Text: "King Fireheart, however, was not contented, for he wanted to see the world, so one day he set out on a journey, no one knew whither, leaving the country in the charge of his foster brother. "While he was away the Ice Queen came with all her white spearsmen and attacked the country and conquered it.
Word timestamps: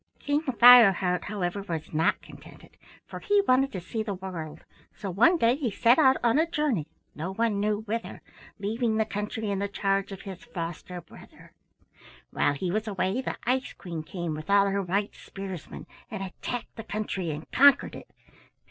"King 0.17 0.41
Fireheart, 0.41 1.25
however, 1.25 1.61
was 1.61 1.93
not 1.93 2.23
contented, 2.23 2.75
for 3.05 3.19
he 3.19 3.43
wanted 3.47 3.71
to 3.73 3.79
see 3.79 4.01
the 4.01 4.15
world, 4.15 4.61
so 4.95 5.11
one 5.11 5.37
day 5.37 5.55
he 5.55 5.69
set 5.69 5.99
out 5.99 6.17
on 6.23 6.39
a 6.39 6.49
journey, 6.49 6.87
no 7.13 7.33
one 7.35 7.59
knew 7.59 7.81
whither, 7.81 8.23
leaving 8.57 8.97
the 8.97 9.05
country 9.05 9.51
in 9.51 9.59
the 9.59 9.67
charge 9.67 10.11
of 10.11 10.23
his 10.23 10.43
foster 10.43 11.01
brother. 11.01 11.53
"While 12.31 12.53
he 12.53 12.71
was 12.71 12.87
away 12.87 13.21
the 13.21 13.37
Ice 13.45 13.73
Queen 13.73 14.01
came 14.01 14.33
with 14.33 14.49
all 14.49 14.65
her 14.65 14.81
white 14.81 15.13
spearsmen 15.13 15.85
and 16.09 16.23
attacked 16.23 16.75
the 16.77 16.83
country 16.83 17.29
and 17.29 17.45
conquered 17.51 17.93
it. 17.95 18.07